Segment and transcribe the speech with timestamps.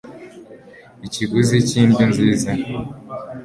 [1.07, 2.51] Ikiguzi cy indyo nziza